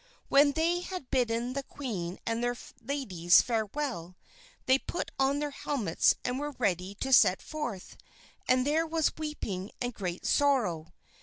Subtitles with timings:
[0.29, 4.15] When they had bidden the queen and their ladies farewell,
[4.65, 7.97] they put on their helmets and were ready to set forth,
[8.47, 10.91] and there was weeping and great sorrow.